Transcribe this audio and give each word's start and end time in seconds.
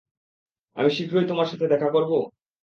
আমি 0.77 0.89
শীঘ্রই 0.89 1.25
তোমার 1.27 1.47
সাথে 1.47 1.65
দেখা 1.67 1.89
করব? 1.89 2.11